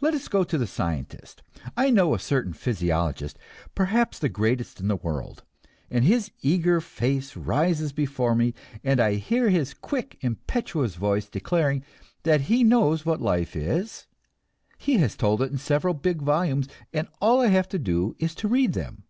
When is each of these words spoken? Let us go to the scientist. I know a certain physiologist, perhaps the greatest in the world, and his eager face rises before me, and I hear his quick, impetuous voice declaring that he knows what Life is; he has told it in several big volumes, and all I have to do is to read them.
Let 0.00 0.14
us 0.14 0.28
go 0.28 0.44
to 0.44 0.56
the 0.56 0.66
scientist. 0.66 1.42
I 1.76 1.90
know 1.90 2.14
a 2.14 2.18
certain 2.18 2.54
physiologist, 2.54 3.38
perhaps 3.74 4.18
the 4.18 4.30
greatest 4.30 4.80
in 4.80 4.88
the 4.88 4.96
world, 4.96 5.44
and 5.90 6.06
his 6.06 6.30
eager 6.40 6.80
face 6.80 7.36
rises 7.36 7.92
before 7.92 8.34
me, 8.34 8.54
and 8.82 9.00
I 9.00 9.16
hear 9.16 9.50
his 9.50 9.74
quick, 9.74 10.16
impetuous 10.22 10.94
voice 10.94 11.28
declaring 11.28 11.84
that 12.22 12.48
he 12.50 12.64
knows 12.64 13.04
what 13.04 13.20
Life 13.20 13.54
is; 13.54 14.06
he 14.78 14.96
has 14.96 15.16
told 15.16 15.42
it 15.42 15.52
in 15.52 15.58
several 15.58 15.92
big 15.92 16.22
volumes, 16.22 16.66
and 16.94 17.08
all 17.20 17.42
I 17.42 17.48
have 17.48 17.68
to 17.68 17.78
do 17.78 18.16
is 18.18 18.34
to 18.36 18.48
read 18.48 18.72
them. 18.72 19.02